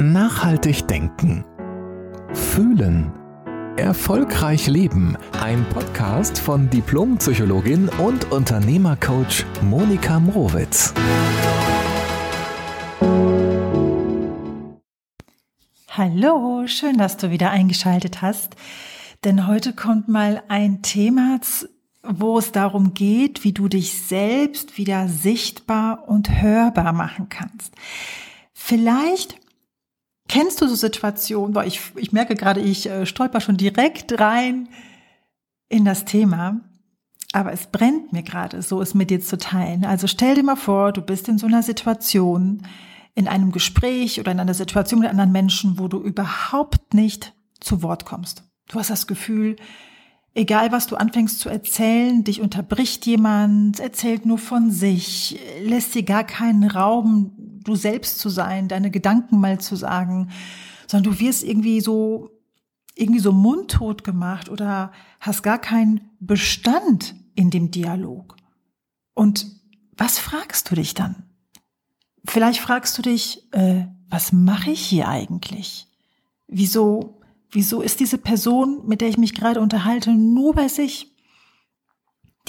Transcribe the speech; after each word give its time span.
Nachhaltig 0.00 0.88
denken. 0.88 1.44
Fühlen. 2.32 3.12
Erfolgreich 3.76 4.66
leben. 4.66 5.16
Ein 5.40 5.64
Podcast 5.68 6.36
von 6.40 6.68
Diplompsychologin 6.68 7.88
und 8.00 8.32
Unternehmercoach 8.32 9.44
Monika 9.62 10.18
Mrowitz. 10.18 10.92
Hallo, 15.90 16.66
schön, 16.66 16.98
dass 16.98 17.16
du 17.16 17.30
wieder 17.30 17.50
eingeschaltet 17.50 18.20
hast. 18.20 18.56
Denn 19.22 19.46
heute 19.46 19.74
kommt 19.74 20.08
mal 20.08 20.42
ein 20.48 20.82
Thema, 20.82 21.38
wo 22.02 22.38
es 22.38 22.50
darum 22.50 22.94
geht, 22.94 23.44
wie 23.44 23.52
du 23.52 23.68
dich 23.68 24.02
selbst 24.02 24.76
wieder 24.76 25.06
sichtbar 25.06 26.08
und 26.08 26.42
hörbar 26.42 26.92
machen 26.92 27.28
kannst. 27.28 27.74
Vielleicht 28.52 29.43
kennst 30.28 30.60
du 30.60 30.68
so 30.68 30.74
Situationen, 30.74 31.54
weil 31.54 31.68
ich, 31.68 31.80
ich 31.96 32.12
merke 32.12 32.34
gerade, 32.34 32.60
ich 32.60 32.88
äh, 32.88 33.06
stolper 33.06 33.40
schon 33.40 33.56
direkt 33.56 34.18
rein 34.20 34.68
in 35.68 35.84
das 35.84 36.04
Thema, 36.04 36.60
aber 37.32 37.52
es 37.52 37.66
brennt 37.66 38.12
mir 38.12 38.22
gerade, 38.22 38.62
so 38.62 38.80
es 38.80 38.94
mit 38.94 39.10
dir 39.10 39.20
zu 39.20 39.38
teilen. 39.38 39.84
Also 39.84 40.06
stell 40.06 40.36
dir 40.36 40.44
mal 40.44 40.56
vor, 40.56 40.92
du 40.92 41.02
bist 41.02 41.28
in 41.28 41.38
so 41.38 41.46
einer 41.46 41.62
Situation, 41.62 42.66
in 43.14 43.28
einem 43.28 43.52
Gespräch 43.52 44.20
oder 44.20 44.32
in 44.32 44.40
einer 44.40 44.54
Situation 44.54 45.00
mit 45.00 45.10
anderen 45.10 45.32
Menschen, 45.32 45.78
wo 45.78 45.88
du 45.88 46.00
überhaupt 46.00 46.94
nicht 46.94 47.32
zu 47.60 47.82
Wort 47.82 48.04
kommst. 48.04 48.44
Du 48.68 48.78
hast 48.78 48.90
das 48.90 49.06
Gefühl, 49.06 49.56
egal 50.34 50.72
was 50.72 50.86
du 50.86 50.96
anfängst 50.96 51.38
zu 51.38 51.48
erzählen, 51.48 52.24
dich 52.24 52.40
unterbricht 52.40 53.06
jemand, 53.06 53.80
erzählt 53.80 54.26
nur 54.26 54.38
von 54.38 54.70
sich, 54.70 55.38
lässt 55.62 55.94
dir 55.94 56.02
gar 56.02 56.24
keinen 56.24 56.68
Raum, 56.68 57.32
du 57.36 57.76
selbst 57.76 58.18
zu 58.18 58.28
sein, 58.28 58.68
deine 58.68 58.90
Gedanken 58.90 59.40
mal 59.40 59.60
zu 59.60 59.76
sagen, 59.76 60.30
sondern 60.86 61.12
du 61.12 61.20
wirst 61.20 61.44
irgendwie 61.44 61.80
so, 61.80 62.30
irgendwie 62.94 63.20
so 63.20 63.32
mundtot 63.32 64.04
gemacht 64.04 64.48
oder 64.48 64.92
hast 65.20 65.42
gar 65.42 65.58
keinen 65.58 66.10
Bestand 66.20 67.14
in 67.34 67.50
dem 67.50 67.70
Dialog. 67.70 68.36
Und 69.14 69.46
was 69.96 70.18
fragst 70.18 70.70
du 70.70 70.74
dich 70.74 70.94
dann? 70.94 71.24
Vielleicht 72.26 72.60
fragst 72.60 72.96
du 72.98 73.02
dich, 73.02 73.52
äh, 73.52 73.86
was 74.08 74.32
mache 74.32 74.70
ich 74.70 74.80
hier 74.80 75.08
eigentlich? 75.08 75.86
Wieso, 76.46 77.20
wieso 77.50 77.80
ist 77.80 78.00
diese 78.00 78.18
Person, 78.18 78.86
mit 78.86 79.00
der 79.00 79.08
ich 79.08 79.18
mich 79.18 79.34
gerade 79.34 79.60
unterhalte, 79.60 80.12
nur 80.12 80.54
bei 80.54 80.68
sich? 80.68 81.14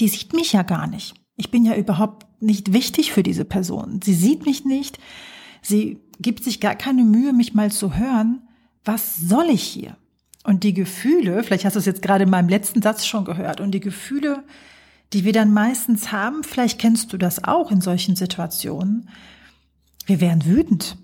Die 0.00 0.08
sieht 0.08 0.32
mich 0.32 0.52
ja 0.52 0.62
gar 0.62 0.86
nicht. 0.86 1.14
Ich 1.36 1.50
bin 1.50 1.64
ja 1.64 1.74
überhaupt 1.74 2.26
nicht 2.40 2.72
wichtig 2.72 3.12
für 3.12 3.22
diese 3.22 3.44
Person. 3.44 4.00
Sie 4.02 4.14
sieht 4.14 4.46
mich 4.46 4.64
nicht. 4.64 4.98
Sie 5.62 6.00
gibt 6.20 6.44
sich 6.44 6.60
gar 6.60 6.74
keine 6.74 7.04
Mühe, 7.04 7.32
mich 7.32 7.54
mal 7.54 7.70
zu 7.70 7.96
hören. 7.96 8.48
Was 8.84 9.16
soll 9.16 9.50
ich 9.50 9.62
hier? 9.62 9.96
Und 10.44 10.62
die 10.64 10.74
Gefühle, 10.74 11.42
vielleicht 11.42 11.64
hast 11.64 11.74
du 11.74 11.80
es 11.80 11.86
jetzt 11.86 12.02
gerade 12.02 12.24
in 12.24 12.30
meinem 12.30 12.48
letzten 12.48 12.80
Satz 12.80 13.04
schon 13.04 13.24
gehört, 13.24 13.60
und 13.60 13.72
die 13.72 13.80
Gefühle, 13.80 14.44
die 15.12 15.24
wir 15.24 15.32
dann 15.32 15.52
meistens 15.52 16.12
haben, 16.12 16.44
vielleicht 16.44 16.78
kennst 16.78 17.12
du 17.12 17.16
das 17.16 17.44
auch 17.44 17.70
in 17.70 17.80
solchen 17.80 18.16
Situationen, 18.16 19.08
wir 20.06 20.20
werden 20.20 20.44
wütend. 20.46 20.98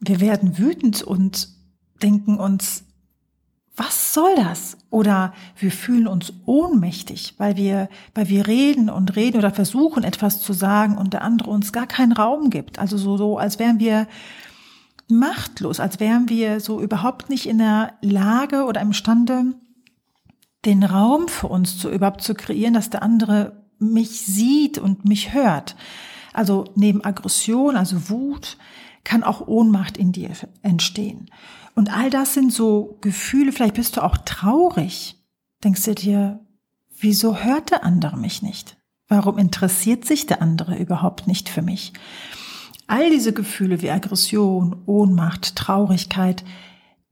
Wir 0.00 0.20
werden 0.20 0.58
wütend 0.58 1.02
und 1.02 1.48
denken 2.02 2.38
uns, 2.38 2.84
was 3.78 4.12
soll 4.12 4.34
das? 4.34 4.76
Oder 4.90 5.32
wir 5.56 5.70
fühlen 5.70 6.06
uns 6.06 6.32
ohnmächtig, 6.46 7.34
weil 7.38 7.56
wir, 7.56 7.88
weil 8.14 8.28
wir 8.28 8.46
reden 8.46 8.90
und 8.90 9.14
reden 9.16 9.38
oder 9.38 9.52
versuchen 9.52 10.04
etwas 10.04 10.40
zu 10.40 10.52
sagen 10.52 10.98
und 10.98 11.12
der 11.12 11.22
andere 11.22 11.50
uns 11.50 11.72
gar 11.72 11.86
keinen 11.86 12.12
Raum 12.12 12.50
gibt. 12.50 12.78
Also 12.78 12.98
so, 12.98 13.16
so, 13.16 13.38
als 13.38 13.58
wären 13.58 13.78
wir 13.78 14.08
machtlos, 15.08 15.80
als 15.80 16.00
wären 16.00 16.28
wir 16.28 16.60
so 16.60 16.80
überhaupt 16.80 17.30
nicht 17.30 17.46
in 17.46 17.58
der 17.58 17.94
Lage 18.02 18.64
oder 18.64 18.80
imstande, 18.80 19.54
den 20.64 20.82
Raum 20.82 21.28
für 21.28 21.46
uns 21.46 21.78
zu 21.78 21.88
überhaupt 21.90 22.22
zu 22.22 22.34
kreieren, 22.34 22.74
dass 22.74 22.90
der 22.90 23.02
andere 23.02 23.64
mich 23.78 24.22
sieht 24.22 24.78
und 24.78 25.04
mich 25.04 25.32
hört. 25.32 25.76
Also 26.32 26.64
neben 26.74 27.04
Aggression, 27.04 27.76
also 27.76 28.10
Wut, 28.10 28.56
kann 29.04 29.22
auch 29.22 29.46
Ohnmacht 29.46 29.96
in 29.96 30.12
dir 30.12 30.30
entstehen. 30.62 31.30
Und 31.78 31.96
all 31.96 32.10
das 32.10 32.34
sind 32.34 32.52
so 32.52 32.98
Gefühle, 33.02 33.52
vielleicht 33.52 33.74
bist 33.76 33.96
du 33.96 34.02
auch 34.02 34.16
traurig. 34.16 35.14
Denkst 35.62 35.84
du 35.84 35.94
dir, 35.94 36.40
wieso 36.98 37.36
hört 37.36 37.70
der 37.70 37.84
andere 37.84 38.16
mich 38.16 38.42
nicht? 38.42 38.76
Warum 39.06 39.38
interessiert 39.38 40.04
sich 40.04 40.26
der 40.26 40.42
andere 40.42 40.76
überhaupt 40.76 41.28
nicht 41.28 41.48
für 41.48 41.62
mich? 41.62 41.92
All 42.88 43.10
diese 43.10 43.32
Gefühle 43.32 43.80
wie 43.80 43.92
Aggression, 43.92 44.82
Ohnmacht, 44.86 45.54
Traurigkeit 45.54 46.42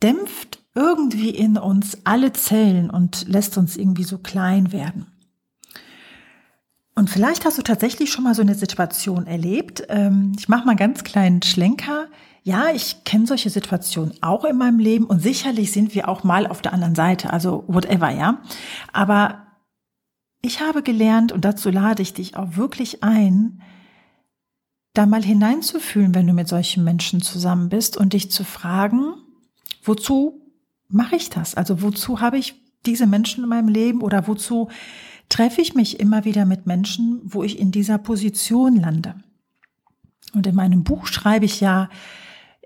dämpft 0.02 0.64
irgendwie 0.74 1.30
in 1.30 1.58
uns 1.58 1.98
alle 2.02 2.32
Zellen 2.32 2.90
und 2.90 3.28
lässt 3.28 3.56
uns 3.58 3.76
irgendwie 3.76 4.02
so 4.02 4.18
klein 4.18 4.72
werden. 4.72 5.06
Und 6.96 7.08
vielleicht 7.08 7.44
hast 7.44 7.56
du 7.56 7.62
tatsächlich 7.62 8.10
schon 8.10 8.24
mal 8.24 8.34
so 8.34 8.42
eine 8.42 8.56
Situation 8.56 9.28
erlebt. 9.28 9.84
Ähm, 9.90 10.32
ich 10.36 10.48
mache 10.48 10.64
mal 10.64 10.72
einen 10.72 10.78
ganz 10.78 11.04
kleinen 11.04 11.42
Schlenker. 11.42 12.08
Ja, 12.46 12.70
ich 12.72 13.02
kenne 13.02 13.26
solche 13.26 13.50
Situationen 13.50 14.22
auch 14.22 14.44
in 14.44 14.56
meinem 14.56 14.78
Leben 14.78 15.06
und 15.06 15.20
sicherlich 15.20 15.72
sind 15.72 15.96
wir 15.96 16.08
auch 16.08 16.22
mal 16.22 16.46
auf 16.46 16.62
der 16.62 16.72
anderen 16.72 16.94
Seite, 16.94 17.32
also 17.32 17.64
whatever, 17.66 18.08
ja. 18.08 18.40
Aber 18.92 19.48
ich 20.42 20.60
habe 20.60 20.84
gelernt 20.84 21.32
und 21.32 21.44
dazu 21.44 21.70
lade 21.70 22.02
ich 22.02 22.14
dich 22.14 22.36
auch 22.36 22.56
wirklich 22.56 23.02
ein, 23.02 23.62
da 24.94 25.06
mal 25.06 25.24
hineinzufühlen, 25.24 26.14
wenn 26.14 26.28
du 26.28 26.34
mit 26.34 26.46
solchen 26.46 26.84
Menschen 26.84 27.20
zusammen 27.20 27.68
bist 27.68 27.96
und 27.96 28.12
dich 28.12 28.30
zu 28.30 28.44
fragen, 28.44 29.14
wozu 29.82 30.40
mache 30.86 31.16
ich 31.16 31.30
das? 31.30 31.56
Also 31.56 31.82
wozu 31.82 32.20
habe 32.20 32.38
ich 32.38 32.54
diese 32.86 33.08
Menschen 33.08 33.42
in 33.42 33.50
meinem 33.50 33.66
Leben 33.66 34.02
oder 34.02 34.28
wozu 34.28 34.68
treffe 35.28 35.62
ich 35.62 35.74
mich 35.74 35.98
immer 35.98 36.24
wieder 36.24 36.44
mit 36.44 36.64
Menschen, 36.64 37.22
wo 37.24 37.42
ich 37.42 37.58
in 37.58 37.72
dieser 37.72 37.98
Position 37.98 38.76
lande. 38.76 39.16
Und 40.32 40.46
in 40.46 40.54
meinem 40.54 40.84
Buch 40.84 41.08
schreibe 41.08 41.44
ich 41.44 41.60
ja 41.60 41.88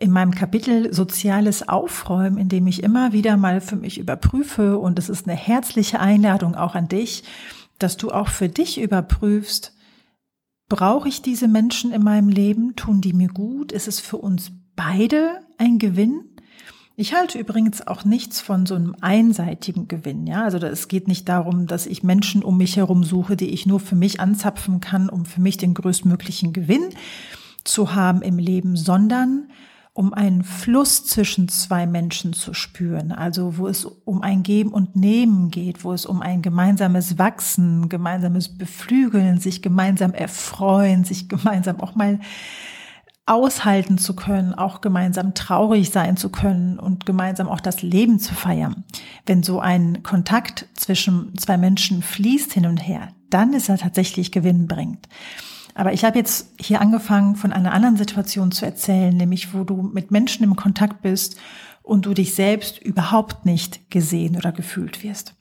in 0.00 0.11
meinem 0.11 0.34
Kapitel 0.34 0.93
Soziales 0.93 1.69
Aufräumen, 1.69 2.38
in 2.38 2.49
dem 2.49 2.66
ich 2.66 2.83
immer 2.83 3.12
wieder 3.12 3.37
mal 3.37 3.61
für 3.61 3.77
mich 3.77 3.99
überprüfe 3.99 4.78
und 4.78 4.99
es 4.99 5.09
ist 5.09 5.28
eine 5.28 5.37
herzliche 5.37 6.00
Einladung 6.00 6.55
auch 6.55 6.75
an 6.75 6.88
dich, 6.88 7.22
dass 7.78 7.97
du 7.97 8.11
auch 8.11 8.28
für 8.28 8.49
dich 8.49 8.81
überprüfst, 8.81 9.75
brauche 10.69 11.09
ich 11.09 11.21
diese 11.21 11.49
Menschen 11.49 11.93
in 11.93 12.03
meinem 12.03 12.31
Leben? 12.31 12.75
Tun 12.77 13.03
die 13.03 13.12
mir 13.12 13.28
gut? 13.28 13.72
Ist 13.72 13.88
es 13.88 14.00
für 14.00 14.16
uns 14.16 14.53
beide 14.75 15.41
ein 15.59 15.78
Gewinn? 15.78 16.25
Ich 16.97 17.15
halte 17.15 17.38
übrigens 17.38 17.87
auch 17.87 18.05
nichts 18.05 18.41
von 18.41 18.65
so 18.65 18.75
einem 18.75 18.97
einseitigen 19.00 19.87
Gewinn. 19.87 20.27
Ja, 20.27 20.44
also 20.44 20.59
es 20.59 20.88
geht 20.88 21.09
nicht 21.09 21.28
darum, 21.28 21.67
dass 21.67 21.87
ich 21.87 22.03
Menschen 22.03 22.43
um 22.43 22.56
mich 22.56 22.77
herum 22.77 23.05
suche, 23.05 23.37
die 23.37 23.50
ich 23.50 23.67
nur 23.67 23.81
für 23.81 23.97
mich 23.97 24.21
anzapfen 24.21 24.81
kann, 24.81 25.11
um 25.11 25.27
für 25.27 25.41
mich 25.43 25.59
den 25.59 25.75
größtmöglichen 25.75 26.55
Gewinn 26.55 26.88
zu 27.65 27.94
haben 27.94 28.22
im 28.22 28.38
Leben, 28.38 28.77
sondern 28.77 29.49
um 30.00 30.15
einen 30.15 30.44
Fluss 30.44 31.05
zwischen 31.05 31.49
zwei 31.49 31.87
Menschen 31.87 32.33
zu 32.33 32.55
spüren, 32.55 33.12
also 33.12 33.59
wo 33.59 33.66
es 33.66 33.84
um 33.84 34.22
ein 34.22 34.43
Geben 34.43 34.72
und 34.72 34.97
Nehmen 34.97 35.50
geht, 35.50 35.84
wo 35.84 35.93
es 35.93 36.06
um 36.06 36.22
ein 36.22 36.41
gemeinsames 36.41 37.19
Wachsen, 37.19 37.91
gemeinsames 37.91 38.56
Beflügeln, 38.56 39.38
sich 39.41 39.61
gemeinsam 39.61 40.15
erfreuen, 40.15 41.05
sich 41.05 41.28
gemeinsam 41.28 41.81
auch 41.81 41.97
mal 41.97 42.19
aushalten 43.27 43.99
zu 43.99 44.16
können, 44.16 44.55
auch 44.55 44.81
gemeinsam 44.81 45.34
traurig 45.34 45.91
sein 45.91 46.17
zu 46.17 46.31
können 46.31 46.78
und 46.78 47.05
gemeinsam 47.05 47.47
auch 47.50 47.61
das 47.61 47.82
Leben 47.82 48.19
zu 48.19 48.34
feiern. 48.34 48.84
Wenn 49.27 49.43
so 49.43 49.61
ein 49.61 50.03
Kontakt 50.03 50.67
zwischen 50.72 51.37
zwei 51.37 51.59
Menschen 51.59 52.03
fließt 52.03 52.55
hin 52.55 52.65
und 52.65 52.78
her, 52.78 53.11
dann 53.28 53.53
ist 53.53 53.69
er 53.69 53.77
tatsächlich 53.77 54.32
gewinnbringend. 54.32 55.11
Aber 55.75 55.92
ich 55.92 56.04
habe 56.04 56.19
jetzt 56.19 56.54
hier 56.60 56.81
angefangen, 56.81 57.36
von 57.36 57.53
einer 57.53 57.72
anderen 57.72 57.97
Situation 57.97 58.53
zu 58.53 58.64
erzählen, 58.64 59.16
nämlich 59.16 59.54
wo 59.54 59.64
du 59.64 59.82
mit 59.82 60.11
Menschen 60.11 60.44
im 60.44 60.56
Kontakt 60.56 61.02
bist 61.02 61.37
und 61.82 62.06
du 62.06 62.14
dich 62.14 62.34
selbst 62.34 62.78
überhaupt 62.78 63.46
nicht 63.46 63.90
gesehen 63.90 64.37
oder 64.37 64.52
gefühlt 64.52 65.02
wirst 65.02 65.34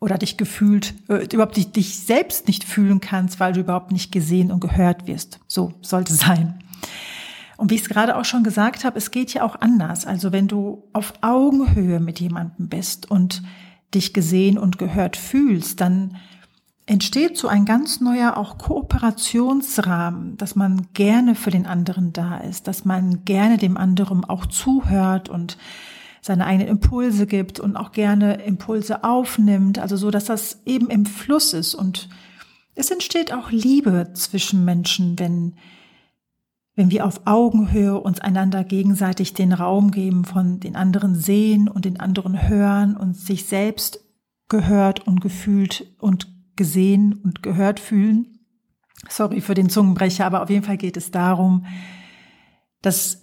oder 0.00 0.18
dich 0.18 0.36
gefühlt, 0.36 0.94
äh, 1.08 1.26
überhaupt 1.32 1.56
dich, 1.56 1.72
dich 1.72 1.98
selbst 1.98 2.46
nicht 2.46 2.64
fühlen 2.64 3.00
kannst, 3.00 3.40
weil 3.40 3.52
du 3.52 3.60
überhaupt 3.60 3.92
nicht 3.92 4.12
gesehen 4.12 4.52
und 4.52 4.60
gehört 4.60 5.06
wirst. 5.06 5.40
So 5.46 5.74
sollte 5.80 6.14
sein. 6.14 6.62
Und 7.56 7.70
wie 7.70 7.74
ich 7.74 7.82
es 7.82 7.88
gerade 7.88 8.16
auch 8.16 8.24
schon 8.24 8.44
gesagt 8.44 8.84
habe, 8.84 8.96
es 8.96 9.10
geht 9.10 9.34
ja 9.34 9.42
auch 9.42 9.60
anders. 9.60 10.06
Also 10.06 10.30
wenn 10.30 10.46
du 10.46 10.84
auf 10.92 11.14
Augenhöhe 11.22 11.98
mit 11.98 12.20
jemandem 12.20 12.68
bist 12.68 13.10
und 13.10 13.42
dich 13.94 14.14
gesehen 14.14 14.58
und 14.58 14.78
gehört 14.78 15.16
fühlst, 15.16 15.80
dann 15.80 16.16
entsteht 16.88 17.36
so 17.36 17.48
ein 17.48 17.66
ganz 17.66 18.00
neuer 18.00 18.38
auch 18.38 18.56
Kooperationsrahmen, 18.56 20.38
dass 20.38 20.56
man 20.56 20.88
gerne 20.94 21.34
für 21.34 21.50
den 21.50 21.66
anderen 21.66 22.14
da 22.14 22.38
ist, 22.38 22.66
dass 22.66 22.86
man 22.86 23.26
gerne 23.26 23.58
dem 23.58 23.76
anderen 23.76 24.24
auch 24.24 24.46
zuhört 24.46 25.28
und 25.28 25.58
seine 26.22 26.46
eigenen 26.46 26.68
Impulse 26.68 27.26
gibt 27.26 27.60
und 27.60 27.76
auch 27.76 27.92
gerne 27.92 28.42
Impulse 28.42 29.04
aufnimmt, 29.04 29.78
also 29.78 29.96
so, 29.96 30.10
dass 30.10 30.24
das 30.24 30.62
eben 30.64 30.88
im 30.88 31.04
Fluss 31.04 31.52
ist. 31.52 31.74
Und 31.74 32.08
es 32.74 32.90
entsteht 32.90 33.34
auch 33.34 33.50
Liebe 33.50 34.12
zwischen 34.14 34.64
Menschen, 34.64 35.18
wenn 35.18 35.56
wenn 36.74 36.92
wir 36.92 37.04
auf 37.04 37.22
Augenhöhe 37.24 37.98
uns 38.00 38.20
einander 38.20 38.62
gegenseitig 38.62 39.34
den 39.34 39.52
Raum 39.52 39.90
geben, 39.90 40.24
von 40.24 40.60
den 40.60 40.76
anderen 40.76 41.16
sehen 41.16 41.66
und 41.66 41.84
den 41.84 41.98
anderen 41.98 42.48
hören 42.48 42.96
und 42.96 43.16
sich 43.16 43.46
selbst 43.46 43.98
gehört 44.48 45.04
und 45.04 45.20
gefühlt 45.20 45.92
und 45.98 46.37
gesehen 46.58 47.14
und 47.14 47.42
gehört 47.42 47.80
fühlen. 47.80 48.40
Sorry 49.08 49.40
für 49.40 49.54
den 49.54 49.70
Zungenbrecher, 49.70 50.26
aber 50.26 50.42
auf 50.42 50.50
jeden 50.50 50.64
Fall 50.64 50.76
geht 50.76 50.98
es 50.98 51.10
darum, 51.10 51.64
dass 52.82 53.22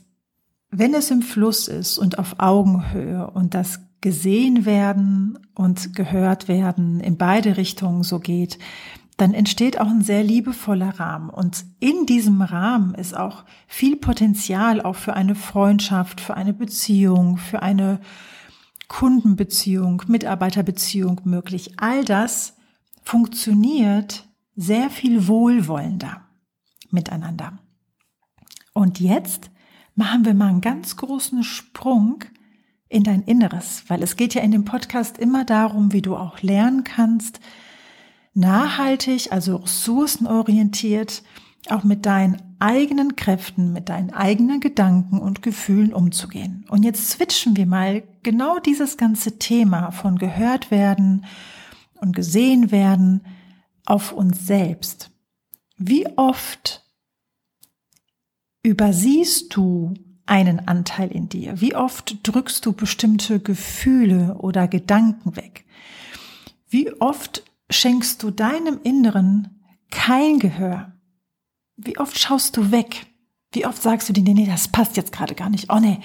wenn 0.72 0.96
es 0.96 1.12
im 1.12 1.22
Fluss 1.22 1.68
ist 1.68 2.00
und 2.00 2.18
auf 2.18 2.40
Augenhöhe 2.40 3.30
und 3.30 3.54
das 3.54 3.82
gesehen 4.02 4.66
werden 4.66 5.38
und 5.54 5.96
gehört 5.96 6.48
werden 6.48 7.00
in 7.00 7.18
beide 7.18 7.58
Richtungen 7.58 8.04
so 8.04 8.20
geht, 8.20 8.58
dann 9.18 9.34
entsteht 9.34 9.80
auch 9.80 9.88
ein 9.88 10.02
sehr 10.02 10.24
liebevoller 10.24 11.00
Rahmen. 11.00 11.30
Und 11.30 11.66
in 11.80 12.06
diesem 12.06 12.42
Rahmen 12.42 12.96
ist 12.96 13.16
auch 13.16 13.46
viel 13.68 13.96
Potenzial 13.96 14.81
auch 14.81 14.96
für 14.96 15.14
eine 15.14 15.36
Freundschaft, 15.36 16.20
für 16.20 16.36
eine 16.36 16.54
Beziehung, 16.54 17.38
für 17.38 17.62
eine 17.62 18.00
Kundenbeziehung, 18.88 20.04
Mitarbeiterbeziehung 20.08 21.22
möglich. 21.24 21.74
All 21.78 22.04
das 22.04 22.55
funktioniert 23.06 24.28
sehr 24.56 24.90
viel 24.90 25.28
wohlwollender 25.28 26.22
miteinander. 26.90 27.60
Und 28.74 29.00
jetzt 29.00 29.52
machen 29.96 30.25
wir 30.25 30.34
mal 30.34 30.50
einen 30.50 30.62
ganz 30.62 30.98
großen 30.98 31.44
Sprung 31.44 32.24
in 32.90 33.04
dein 33.04 33.22
Inneres, 33.24 33.84
weil 33.88 34.04
es 34.04 34.16
geht 34.16 34.34
ja 34.34 34.42
in 34.42 34.52
dem 34.52 34.66
Podcast 34.66 35.18
immer 35.18 35.46
darum, 35.46 35.94
wie 35.94 36.02
du 36.02 36.16
auch 36.16 36.42
lernen 36.42 36.84
kannst, 36.84 37.40
nachhaltig, 38.34 39.31
also 39.31 39.57
ressourcenorientiert, 39.57 41.24
auch 41.69 41.84
mit 41.84 42.06
deinen 42.06 42.42
eigenen 42.60 43.16
Kräften, 43.16 43.74
mit 43.74 43.90
deinen 43.90 44.12
eigenen 44.12 44.60
Gedanken 44.60 45.19
und 45.19 45.42
Gefühlen 45.42 45.94
umzugehen. 45.94 46.66
Und 46.69 46.84
jetzt 46.84 47.10
switchen 47.10 47.56
wir 47.57 47.66
mal 47.66 48.04
genau 48.24 48.60
dieses 48.60 48.98
ganze 48.98 49.40
Thema 49.40 49.92
von 49.92 50.18
gehört 50.18 50.72
werden 50.72 51.25
und 52.00 52.15
gesehen 52.15 52.71
werden 52.71 53.21
auf 53.86 54.12
uns 54.12 54.45
selbst. 54.45 55.12
Wie 55.77 56.07
oft 56.18 56.83
übersiehst 58.63 59.56
du 59.56 59.94
einen 60.25 60.68
Anteil 60.68 61.12
in 61.12 61.30
dir? 61.30 61.62
Wie 61.62 61.75
oft 61.75 62.18
drückst 62.24 62.65
du 62.65 62.74
bestimmte 62.74 63.39
Gefühle 63.39 64.36
oder 64.39 64.68
Gedanken 64.68 65.36
weg? 65.36 65.65
Wie 66.68 66.92
oft 67.00 67.44
schenkst 67.69 68.24
du 68.24 68.31
deinem 68.31 68.80
Inneren 68.83 69.62
kein 69.92 70.39
Gehör? 70.39 70.94
Wie 71.77 71.97
oft 71.97 72.18
schaust 72.18 72.57
du 72.57 72.71
weg? 72.71 73.07
Wie 73.51 73.65
oft 73.65 73.81
sagst 73.81 74.09
du 74.09 74.13
dir, 74.13 74.24
nee, 74.24 74.33
nee, 74.33 74.47
das 74.47 74.68
passt 74.68 74.97
jetzt 74.97 75.12
gerade 75.12 75.36
gar 75.36 75.50
nicht. 75.50 75.71
Oh 75.71 75.80
nee, 75.80 76.00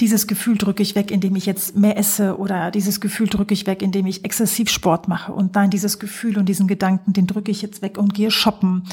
dieses 0.00 0.26
Gefühl 0.26 0.58
drücke 0.58 0.82
ich 0.82 0.94
weg, 0.94 1.10
indem 1.10 1.36
ich 1.36 1.46
jetzt 1.46 1.76
mehr 1.76 1.96
esse 1.96 2.38
oder 2.38 2.70
dieses 2.70 3.00
Gefühl 3.00 3.28
drücke 3.28 3.54
ich 3.54 3.66
weg, 3.66 3.82
indem 3.82 4.06
ich 4.06 4.24
exzessiv 4.24 4.70
Sport 4.70 5.08
mache 5.08 5.32
und 5.32 5.56
dann 5.56 5.70
dieses 5.70 5.98
Gefühl 5.98 6.38
und 6.38 6.48
diesen 6.48 6.66
Gedanken, 6.66 7.12
den 7.12 7.26
drücke 7.26 7.50
ich 7.50 7.62
jetzt 7.62 7.82
weg 7.82 7.98
und 7.98 8.14
gehe 8.14 8.30
shoppen. 8.30 8.84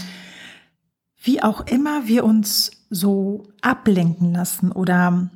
Wie 1.22 1.42
auch 1.42 1.68
immer 1.68 2.07
wir 2.07 2.24
uns 2.24 2.72
so 2.90 3.48
ablenken 3.62 4.34
lassen 4.34 4.72
oder 4.72 5.30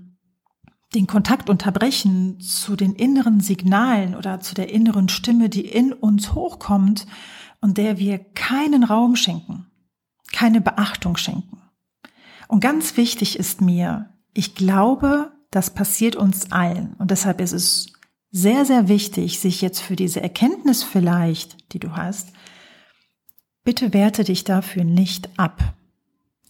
den 0.94 1.07
Kontakt 1.07 1.50
unterbrechen 1.50 2.39
zu 2.39 2.75
den 2.75 2.94
inneren 2.94 3.39
Signalen 3.39 4.15
oder 4.15 4.39
zu 4.39 4.54
der 4.54 4.71
inneren 4.71 5.10
Stimme, 5.10 5.50
die 5.50 5.65
in 5.65 5.92
uns 5.92 6.33
hochkommt 6.33 7.07
und 7.62 7.77
der 7.77 7.98
wir 7.98 8.19
keinen 8.19 8.83
Raum 8.83 9.15
schenken, 9.15 9.68
keine 10.31 10.62
Beachtung 10.62 11.18
schenken. 11.18 11.62
Und 12.48 12.60
ganz 12.60 12.98
wichtig 12.98 13.39
ist 13.39 13.62
mir, 13.62 14.10
ich 14.33 14.56
glaube, 14.56 15.31
das 15.55 15.69
passiert 15.69 16.15
uns 16.15 16.51
allen. 16.51 16.95
Und 16.97 17.11
deshalb 17.11 17.39
ist 17.39 17.51
es 17.51 17.94
sehr, 18.31 18.65
sehr 18.65 18.88
wichtig, 18.88 19.39
sich 19.39 19.61
jetzt 19.61 19.79
für 19.79 19.95
diese 19.95 20.21
Erkenntnis 20.21 20.83
vielleicht, 20.83 21.73
die 21.73 21.79
du 21.79 21.95
hast, 21.95 22.33
bitte 23.63 23.94
werte 23.94 24.23
dich 24.23 24.44
dafür 24.44 24.83
nicht 24.83 25.29
ab, 25.38 25.75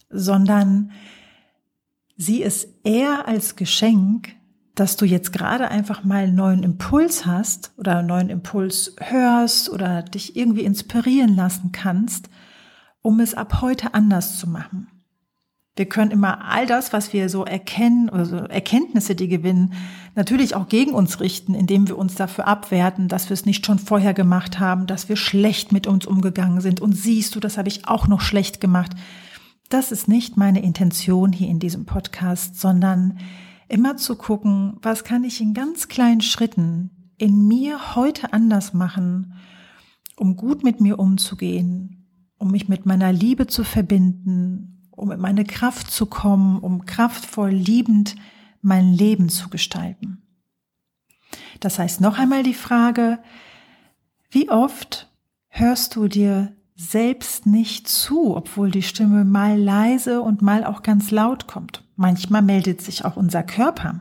sondern 0.08 0.92
sieh 2.16 2.42
es 2.42 2.66
eher 2.84 3.28
als 3.28 3.56
Geschenk, 3.56 4.34
dass 4.74 4.96
du 4.96 5.04
jetzt 5.04 5.32
gerade 5.32 5.70
einfach 5.70 6.02
mal 6.02 6.24
einen 6.24 6.34
neuen 6.34 6.62
Impuls 6.62 7.26
hast 7.26 7.72
oder 7.76 7.98
einen 7.98 8.08
neuen 8.08 8.30
Impuls 8.30 8.96
hörst 8.98 9.68
oder 9.68 10.02
dich 10.02 10.36
irgendwie 10.36 10.64
inspirieren 10.64 11.36
lassen 11.36 11.70
kannst, 11.70 12.30
um 13.02 13.20
es 13.20 13.34
ab 13.34 13.60
heute 13.60 13.92
anders 13.92 14.38
zu 14.38 14.48
machen. 14.48 14.88
Wir 15.76 15.86
können 15.86 16.12
immer 16.12 16.44
all 16.44 16.66
das, 16.66 16.92
was 16.92 17.12
wir 17.12 17.28
so 17.28 17.44
erkennen 17.44 18.08
oder 18.08 18.26
so 18.26 18.36
Erkenntnisse, 18.36 19.16
die 19.16 19.26
gewinnen, 19.26 19.72
natürlich 20.14 20.54
auch 20.54 20.68
gegen 20.68 20.92
uns 20.92 21.18
richten, 21.18 21.54
indem 21.54 21.88
wir 21.88 21.98
uns 21.98 22.14
dafür 22.14 22.46
abwerten, 22.46 23.08
dass 23.08 23.28
wir 23.28 23.34
es 23.34 23.44
nicht 23.44 23.66
schon 23.66 23.80
vorher 23.80 24.14
gemacht 24.14 24.60
haben, 24.60 24.86
dass 24.86 25.08
wir 25.08 25.16
schlecht 25.16 25.72
mit 25.72 25.88
uns 25.88 26.06
umgegangen 26.06 26.60
sind. 26.60 26.80
Und 26.80 26.92
siehst 26.92 27.34
du, 27.34 27.40
das 27.40 27.58
habe 27.58 27.68
ich 27.68 27.88
auch 27.88 28.06
noch 28.06 28.20
schlecht 28.20 28.60
gemacht. 28.60 28.92
Das 29.68 29.90
ist 29.90 30.06
nicht 30.06 30.36
meine 30.36 30.62
Intention 30.62 31.32
hier 31.32 31.48
in 31.48 31.58
diesem 31.58 31.86
Podcast, 31.86 32.60
sondern 32.60 33.18
immer 33.68 33.96
zu 33.96 34.14
gucken, 34.14 34.76
was 34.80 35.02
kann 35.02 35.24
ich 35.24 35.40
in 35.40 35.54
ganz 35.54 35.88
kleinen 35.88 36.20
Schritten 36.20 36.90
in 37.18 37.48
mir 37.48 37.96
heute 37.96 38.32
anders 38.32 38.74
machen, 38.74 39.34
um 40.16 40.36
gut 40.36 40.62
mit 40.62 40.80
mir 40.80 41.00
umzugehen, 41.00 42.06
um 42.38 42.52
mich 42.52 42.68
mit 42.68 42.86
meiner 42.86 43.12
Liebe 43.12 43.48
zu 43.48 43.64
verbinden, 43.64 44.73
um 44.96 45.10
in 45.10 45.20
meine 45.20 45.44
Kraft 45.44 45.90
zu 45.90 46.06
kommen, 46.06 46.58
um 46.58 46.86
kraftvoll 46.86 47.50
liebend 47.50 48.16
mein 48.62 48.92
Leben 48.92 49.28
zu 49.28 49.48
gestalten. 49.48 50.22
Das 51.60 51.78
heißt 51.78 52.00
noch 52.00 52.18
einmal 52.18 52.42
die 52.42 52.54
Frage, 52.54 53.18
wie 54.30 54.50
oft 54.50 55.10
hörst 55.48 55.96
du 55.96 56.08
dir 56.08 56.52
selbst 56.76 57.46
nicht 57.46 57.88
zu, 57.88 58.36
obwohl 58.36 58.70
die 58.70 58.82
Stimme 58.82 59.24
mal 59.24 59.58
leise 59.58 60.20
und 60.20 60.42
mal 60.42 60.64
auch 60.64 60.82
ganz 60.82 61.10
laut 61.10 61.46
kommt. 61.46 61.84
Manchmal 61.96 62.42
meldet 62.42 62.82
sich 62.82 63.04
auch 63.04 63.16
unser 63.16 63.44
Körper, 63.44 64.00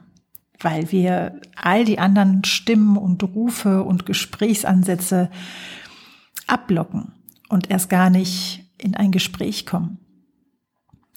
weil 0.59 0.91
wir 0.91 1.39
all 1.55 1.85
die 1.85 1.99
anderen 1.99 2.43
Stimmen 2.43 2.97
und 2.97 3.21
Rufe 3.23 3.83
und 3.83 4.07
Gesprächsansätze 4.07 5.29
abblocken 6.47 7.11
und 7.49 7.69
erst 7.69 7.89
gar 7.89 8.09
nicht 8.09 8.65
in 8.79 8.95
ein 8.95 9.11
Gespräch 9.11 9.67
kommen. 9.67 9.99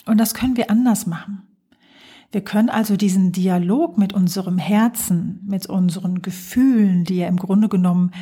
Und 0.07 0.19
das 0.19 0.35
können 0.35 0.57
wir 0.57 0.71
anders 0.71 1.07
machen. 1.07 1.43
Wir 2.33 2.43
können 2.43 2.69
also 2.69 2.97
diesen 2.97 3.33
Dialog 3.33 3.99
mit 3.99 4.13
unserem 4.13 4.59
Herzen, 4.59 5.41
mit 5.47 5.67
unseren 5.67 6.23
Gefühlen, 6.23 7.05
die 7.05 7.19
ja 7.19 7.29
im 7.29 7.37
Grunde 7.37 7.69
genommen 7.69 8.13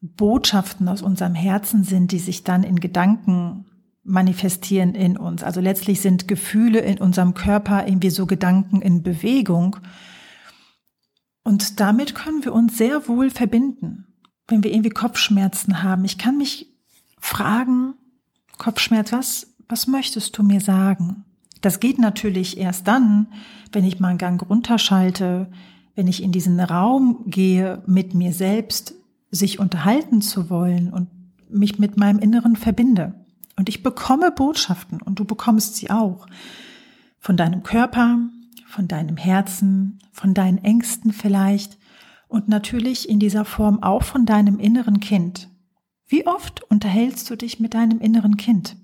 Botschaften 0.00 0.88
aus 0.88 1.02
unserem 1.02 1.34
Herzen 1.34 1.84
sind, 1.84 2.12
die 2.12 2.18
sich 2.18 2.44
dann 2.44 2.62
in 2.62 2.80
Gedanken 2.80 3.66
manifestieren 4.02 4.94
in 4.94 5.16
uns. 5.16 5.42
Also 5.42 5.60
letztlich 5.60 6.00
sind 6.00 6.28
Gefühle 6.28 6.80
in 6.80 6.98
unserem 6.98 7.34
Körper 7.34 7.86
irgendwie 7.86 8.10
so 8.10 8.26
Gedanken 8.26 8.82
in 8.82 9.02
Bewegung. 9.02 9.76
Und 11.42 11.80
damit 11.80 12.14
können 12.14 12.44
wir 12.44 12.52
uns 12.52 12.76
sehr 12.76 13.08
wohl 13.08 13.30
verbinden, 13.30 14.06
wenn 14.46 14.62
wir 14.62 14.72
irgendwie 14.72 14.90
Kopfschmerzen 14.90 15.82
haben. 15.82 16.04
Ich 16.04 16.18
kann 16.18 16.36
mich 16.36 16.74
fragen, 17.18 17.94
Kopfschmerz, 18.58 19.12
was 19.12 19.53
was 19.74 19.88
möchtest 19.88 20.38
du 20.38 20.44
mir 20.44 20.60
sagen? 20.60 21.24
Das 21.60 21.80
geht 21.80 21.98
natürlich 21.98 22.58
erst 22.58 22.86
dann, 22.86 23.26
wenn 23.72 23.84
ich 23.84 23.98
mal 23.98 24.10
einen 24.10 24.18
Gang 24.18 24.40
runterschalte, 24.48 25.50
wenn 25.96 26.06
ich 26.06 26.22
in 26.22 26.30
diesen 26.30 26.60
Raum 26.60 27.24
gehe, 27.26 27.82
mit 27.84 28.14
mir 28.14 28.32
selbst 28.32 28.94
sich 29.32 29.58
unterhalten 29.58 30.22
zu 30.22 30.48
wollen 30.48 30.92
und 30.92 31.08
mich 31.48 31.80
mit 31.80 31.96
meinem 31.96 32.20
Inneren 32.20 32.54
verbinde. 32.54 33.14
Und 33.56 33.68
ich 33.68 33.82
bekomme 33.82 34.30
Botschaften 34.30 35.02
und 35.02 35.18
du 35.18 35.24
bekommst 35.24 35.74
sie 35.74 35.90
auch. 35.90 36.28
Von 37.18 37.36
deinem 37.36 37.64
Körper, 37.64 38.20
von 38.68 38.86
deinem 38.86 39.16
Herzen, 39.16 39.98
von 40.12 40.34
deinen 40.34 40.58
Ängsten 40.58 41.12
vielleicht 41.12 41.78
und 42.28 42.46
natürlich 42.46 43.08
in 43.08 43.18
dieser 43.18 43.44
Form 43.44 43.82
auch 43.82 44.04
von 44.04 44.24
deinem 44.24 44.60
inneren 44.60 45.00
Kind. 45.00 45.48
Wie 46.06 46.28
oft 46.28 46.62
unterhältst 46.70 47.28
du 47.28 47.34
dich 47.34 47.58
mit 47.58 47.74
deinem 47.74 47.98
inneren 47.98 48.36
Kind? 48.36 48.76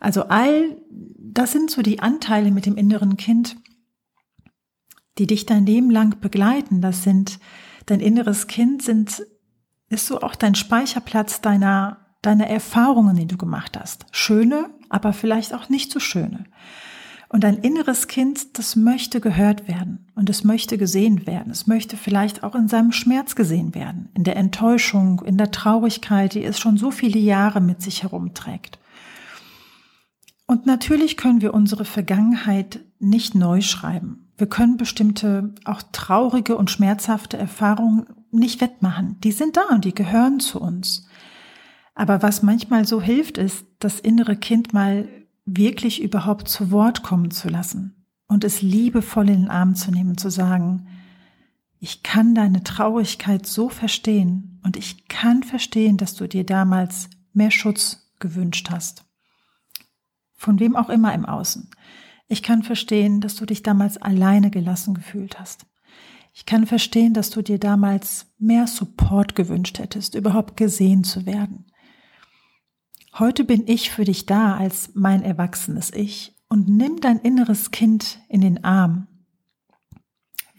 Also 0.00 0.24
all 0.28 0.76
das 0.88 1.52
sind 1.52 1.70
so 1.70 1.82
die 1.82 2.00
Anteile 2.00 2.50
mit 2.50 2.66
dem 2.66 2.76
inneren 2.76 3.16
Kind, 3.16 3.56
die 5.18 5.26
dich 5.26 5.46
dein 5.46 5.66
Leben 5.66 5.90
lang 5.90 6.20
begleiten. 6.20 6.80
Das 6.80 7.02
sind 7.02 7.38
dein 7.86 8.00
inneres 8.00 8.46
Kind 8.46 8.82
sind 8.82 9.22
ist 9.88 10.06
so 10.06 10.20
auch 10.20 10.34
dein 10.34 10.56
Speicherplatz 10.56 11.40
deiner 11.40 12.06
deiner 12.22 12.48
Erfahrungen, 12.48 13.16
die 13.16 13.26
du 13.26 13.36
gemacht 13.36 13.78
hast. 13.78 14.06
Schöne, 14.10 14.70
aber 14.88 15.12
vielleicht 15.12 15.54
auch 15.54 15.68
nicht 15.68 15.92
so 15.92 16.00
schöne. 16.00 16.44
Und 17.28 17.44
dein 17.44 17.58
inneres 17.58 18.08
Kind, 18.08 18.58
das 18.58 18.76
möchte 18.76 19.20
gehört 19.20 19.68
werden 19.68 20.06
und 20.14 20.30
es 20.30 20.44
möchte 20.44 20.78
gesehen 20.78 21.26
werden. 21.26 21.50
Es 21.50 21.66
möchte 21.66 21.96
vielleicht 21.96 22.42
auch 22.42 22.54
in 22.54 22.68
seinem 22.68 22.92
Schmerz 22.92 23.34
gesehen 23.34 23.74
werden, 23.74 24.08
in 24.14 24.24
der 24.24 24.36
Enttäuschung, 24.36 25.22
in 25.24 25.36
der 25.36 25.50
Traurigkeit, 25.50 26.34
die 26.34 26.44
es 26.44 26.58
schon 26.58 26.76
so 26.76 26.90
viele 26.90 27.18
Jahre 27.18 27.60
mit 27.60 27.82
sich 27.82 28.02
herumträgt. 28.02 28.78
Und 30.46 30.66
natürlich 30.66 31.16
können 31.16 31.40
wir 31.40 31.54
unsere 31.54 31.84
Vergangenheit 31.84 32.80
nicht 32.98 33.34
neu 33.34 33.60
schreiben. 33.60 34.30
Wir 34.36 34.46
können 34.46 34.76
bestimmte 34.76 35.54
auch 35.64 35.82
traurige 35.92 36.56
und 36.56 36.70
schmerzhafte 36.70 37.36
Erfahrungen 37.36 38.06
nicht 38.30 38.60
wettmachen. 38.60 39.18
Die 39.20 39.32
sind 39.32 39.56
da 39.56 39.62
und 39.72 39.84
die 39.84 39.94
gehören 39.94 40.40
zu 40.40 40.60
uns. 40.60 41.08
Aber 41.94 42.22
was 42.22 42.42
manchmal 42.42 42.86
so 42.86 43.00
hilft, 43.00 43.38
ist, 43.38 43.64
das 43.78 43.98
innere 44.00 44.36
Kind 44.36 44.72
mal 44.72 45.08
wirklich 45.46 46.02
überhaupt 46.02 46.48
zu 46.48 46.70
Wort 46.70 47.02
kommen 47.02 47.30
zu 47.30 47.48
lassen 47.48 48.04
und 48.28 48.44
es 48.44 48.60
liebevoll 48.60 49.30
in 49.30 49.42
den 49.42 49.50
Arm 49.50 49.74
zu 49.74 49.90
nehmen, 49.90 50.18
zu 50.18 50.30
sagen, 50.30 50.88
ich 51.78 52.02
kann 52.02 52.34
deine 52.34 52.62
Traurigkeit 52.62 53.46
so 53.46 53.68
verstehen 53.68 54.60
und 54.64 54.76
ich 54.76 55.08
kann 55.08 55.42
verstehen, 55.42 55.96
dass 55.96 56.14
du 56.14 56.26
dir 56.26 56.44
damals 56.44 57.08
mehr 57.32 57.50
Schutz 57.50 58.12
gewünscht 58.18 58.70
hast. 58.70 59.05
Von 60.36 60.60
wem 60.60 60.76
auch 60.76 60.90
immer 60.90 61.14
im 61.14 61.24
Außen. 61.24 61.70
Ich 62.28 62.42
kann 62.42 62.62
verstehen, 62.62 63.20
dass 63.20 63.36
du 63.36 63.46
dich 63.46 63.62
damals 63.62 63.96
alleine 63.98 64.50
gelassen 64.50 64.94
gefühlt 64.94 65.38
hast. 65.38 65.66
Ich 66.32 66.44
kann 66.44 66.66
verstehen, 66.66 67.14
dass 67.14 67.30
du 67.30 67.40
dir 67.40 67.58
damals 67.58 68.26
mehr 68.38 68.66
Support 68.66 69.34
gewünscht 69.34 69.78
hättest, 69.78 70.14
überhaupt 70.14 70.56
gesehen 70.56 71.02
zu 71.02 71.24
werden. 71.24 71.64
Heute 73.18 73.44
bin 73.44 73.66
ich 73.66 73.90
für 73.90 74.04
dich 74.04 74.26
da 74.26 74.56
als 74.56 74.90
mein 74.92 75.22
erwachsenes 75.22 75.90
Ich 75.92 76.34
und 76.50 76.68
nimm 76.68 77.00
dein 77.00 77.18
inneres 77.20 77.70
Kind 77.70 78.20
in 78.28 78.42
den 78.42 78.62
Arm. 78.64 79.06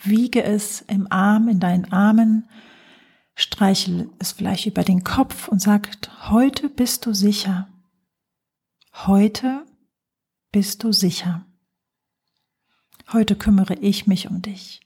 Wiege 0.01 0.43
es 0.43 0.81
im 0.81 1.11
Arm, 1.11 1.47
in 1.47 1.59
deinen 1.59 1.91
Armen, 1.91 2.49
streichel 3.35 4.09
es 4.17 4.31
vielleicht 4.31 4.65
über 4.65 4.83
den 4.83 5.03
Kopf 5.03 5.47
und 5.47 5.61
sagt, 5.61 6.31
heute 6.31 6.69
bist 6.69 7.05
du 7.05 7.13
sicher. 7.13 7.67
Heute 9.05 9.63
bist 10.51 10.83
du 10.83 10.91
sicher. 10.91 11.45
Heute 13.13 13.35
kümmere 13.35 13.75
ich 13.75 14.07
mich 14.07 14.27
um 14.27 14.41
dich. 14.41 14.81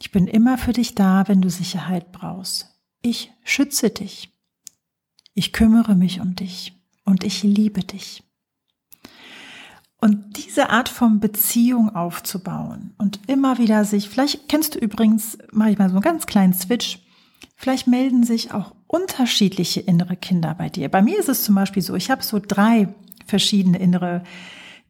Ich 0.00 0.10
bin 0.10 0.26
immer 0.26 0.56
für 0.56 0.72
dich 0.72 0.94
da, 0.94 1.28
wenn 1.28 1.42
du 1.42 1.50
Sicherheit 1.50 2.12
brauchst. 2.12 2.80
Ich 3.02 3.30
schütze 3.44 3.90
dich. 3.90 4.32
Ich 5.34 5.52
kümmere 5.52 5.96
mich 5.96 6.20
um 6.20 6.34
dich 6.34 6.80
und 7.04 7.24
ich 7.24 7.42
liebe 7.42 7.84
dich. 7.84 8.24
Und 10.00 10.38
diese 10.38 10.70
Art 10.70 10.88
von 10.88 11.20
Beziehung 11.20 11.94
aufzubauen 11.94 12.94
und 12.96 13.20
immer 13.28 13.58
wieder 13.58 13.84
sich, 13.84 14.08
vielleicht 14.08 14.48
kennst 14.48 14.76
du 14.76 14.78
übrigens, 14.78 15.36
mache 15.52 15.72
ich 15.72 15.78
mal 15.78 15.90
so 15.90 15.96
einen 15.96 16.02
ganz 16.02 16.24
kleinen 16.24 16.54
Switch, 16.54 17.00
vielleicht 17.54 17.86
melden 17.86 18.24
sich 18.24 18.52
auch 18.54 18.77
unterschiedliche 18.88 19.80
innere 19.80 20.16
Kinder 20.16 20.54
bei 20.54 20.68
dir. 20.68 20.88
Bei 20.88 21.02
mir 21.02 21.18
ist 21.20 21.28
es 21.28 21.44
zum 21.44 21.54
Beispiel 21.54 21.82
so, 21.82 21.94
ich 21.94 22.10
habe 22.10 22.24
so 22.24 22.40
drei 22.44 22.88
verschiedene 23.26 23.78
innere 23.78 24.24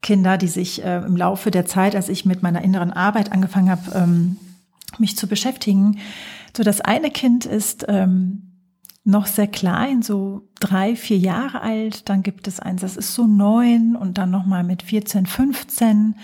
Kinder, 0.01 0.39
die 0.39 0.47
sich 0.47 0.85
äh, 0.85 0.99
im 0.99 1.17
Laufe 1.17 1.51
der 1.51 1.67
Zeit, 1.67 1.97
als 1.97 2.09
ich 2.09 2.25
mit 2.25 2.43
meiner 2.43 2.63
inneren 2.63 2.93
Arbeit 2.93 3.33
angefangen 3.33 3.71
habe, 3.71 3.91
ähm, 3.95 4.37
mich 4.99 5.17
zu 5.17 5.27
beschäftigen. 5.27 5.99
So 6.57 6.63
das 6.63 6.81
eine 6.81 7.11
Kind 7.11 7.45
ist 7.45 7.85
ähm, 7.89 8.49
noch 9.05 9.27
sehr 9.27 9.49
klein, 9.49 10.03
so 10.03 10.49
drei, 10.61 10.95
vier 10.95 11.19
Jahre 11.19 11.61
alt. 11.63 12.09
Dann 12.09 12.23
gibt 12.23 12.47
es 12.47 12.61
eins, 12.61 12.83
das 12.83 12.97
ist 12.97 13.15
so 13.15 13.27
neun 13.27 13.97
und 13.97 14.19
dann 14.19 14.31
nochmal 14.31 14.63
mit 14.63 14.83
14, 14.83 15.27
15. 15.27 16.15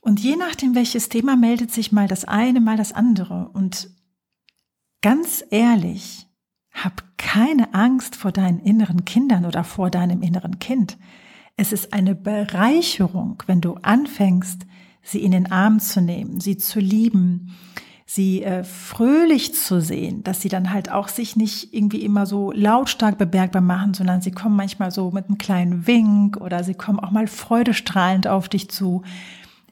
Und 0.00 0.20
je 0.20 0.36
nachdem, 0.36 0.74
welches 0.74 1.10
Thema 1.10 1.36
meldet 1.36 1.70
sich 1.70 1.92
mal 1.92 2.08
das 2.08 2.24
eine, 2.24 2.60
mal 2.60 2.78
das 2.78 2.92
andere. 2.92 3.50
Und 3.52 3.90
ganz 5.02 5.44
ehrlich, 5.50 6.29
hab 6.72 7.02
keine 7.18 7.74
Angst 7.74 8.16
vor 8.16 8.32
deinen 8.32 8.60
inneren 8.60 9.04
Kindern 9.04 9.44
oder 9.44 9.64
vor 9.64 9.90
deinem 9.90 10.22
inneren 10.22 10.58
Kind. 10.58 10.98
Es 11.56 11.72
ist 11.72 11.92
eine 11.92 12.14
Bereicherung, 12.14 13.42
wenn 13.46 13.60
du 13.60 13.74
anfängst, 13.82 14.66
sie 15.02 15.22
in 15.22 15.32
den 15.32 15.50
Arm 15.50 15.80
zu 15.80 16.00
nehmen, 16.00 16.40
sie 16.40 16.56
zu 16.56 16.80
lieben, 16.80 17.56
sie 18.06 18.42
äh, 18.42 18.64
fröhlich 18.64 19.54
zu 19.54 19.80
sehen, 19.80 20.24
dass 20.24 20.40
sie 20.40 20.48
dann 20.48 20.72
halt 20.72 20.90
auch 20.90 21.08
sich 21.08 21.36
nicht 21.36 21.72
irgendwie 21.72 22.02
immer 22.02 22.26
so 22.26 22.50
lautstark 22.50 23.18
bemerkbar 23.18 23.62
machen, 23.62 23.94
sondern 23.94 24.20
sie 24.20 24.32
kommen 24.32 24.56
manchmal 24.56 24.90
so 24.90 25.10
mit 25.10 25.26
einem 25.26 25.38
kleinen 25.38 25.86
Wink 25.86 26.36
oder 26.36 26.64
sie 26.64 26.74
kommen 26.74 26.98
auch 26.98 27.12
mal 27.12 27.28
freudestrahlend 27.28 28.26
auf 28.26 28.48
dich 28.48 28.68
zu. 28.68 29.02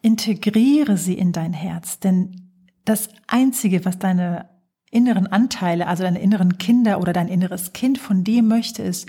Integriere 0.02 0.96
sie 0.96 1.14
in 1.14 1.32
dein 1.32 1.52
Herz, 1.52 1.98
denn 1.98 2.50
das 2.84 3.08
Einzige, 3.26 3.84
was 3.84 3.98
deine 3.98 4.48
inneren 4.90 5.26
Anteile, 5.26 5.86
also 5.86 6.02
deine 6.02 6.20
inneren 6.20 6.58
Kinder 6.58 7.00
oder 7.00 7.12
dein 7.12 7.28
inneres 7.28 7.72
Kind 7.72 7.98
von 7.98 8.24
dir 8.24 8.42
möchte, 8.42 8.82
ist 8.82 9.06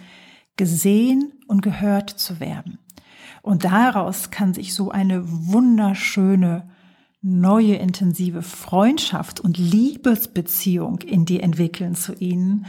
gesehen 0.58 1.34
und 1.48 1.62
gehört 1.62 2.10
zu 2.10 2.40
werden. 2.40 2.80
Und 3.42 3.64
daraus 3.64 4.32
kann 4.32 4.54
sich 4.54 4.74
so 4.74 4.92
eine 4.92 5.24
wunderschöne 5.26 6.70
neue 7.22 7.76
intensive 7.76 8.42
Freundschaft 8.42 9.40
und 9.40 9.58
Liebesbeziehung 9.58 11.00
in 11.00 11.26
dir 11.26 11.44
entwickeln 11.44 11.96
zu 11.96 12.14
ihnen, 12.14 12.66